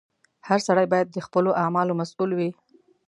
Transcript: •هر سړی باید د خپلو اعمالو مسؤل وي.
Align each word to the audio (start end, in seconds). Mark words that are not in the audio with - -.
•هر 0.47 0.59
سړی 0.67 0.85
باید 0.93 1.07
د 1.11 1.17
خپلو 1.25 1.51
اعمالو 1.63 1.97
مسؤل 2.01 2.31
وي. 2.35 2.49